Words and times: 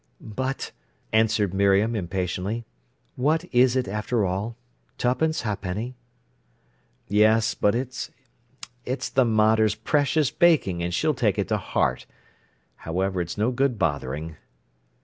"But," 0.19 0.71
answered 1.13 1.53
Miriam 1.53 1.95
impatiently, 1.95 2.65
"what 3.15 3.45
is 3.53 3.75
it, 3.75 3.87
after 3.87 4.25
all—twopence, 4.25 5.43
ha'penny." 5.43 5.95
"Yes, 7.07 7.53
but—it's 7.53 9.09
the 9.09 9.25
mater's 9.25 9.75
precious 9.75 10.31
baking, 10.31 10.81
and 10.81 10.91
she'll 10.91 11.13
take 11.13 11.37
it 11.37 11.49
to 11.49 11.57
heart. 11.57 12.07
However, 12.77 13.21
it's 13.21 13.37
no 13.37 13.51
good 13.51 13.77
bothering." 13.77 14.37